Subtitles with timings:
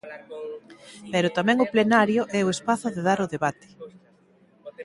[1.13, 3.67] Pero tamén o plenario é o espazo de dar o debate.